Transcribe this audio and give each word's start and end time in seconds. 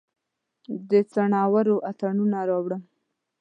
د 0.89 0.91
څنورو 1.11 1.75
اتڼوڼه 1.89 2.41
راوړم 2.49 2.81